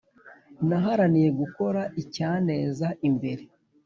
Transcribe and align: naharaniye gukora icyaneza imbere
naharaniye 0.67 1.29
gukora 1.39 1.81
icyaneza 2.01 2.87
imbere 3.07 3.43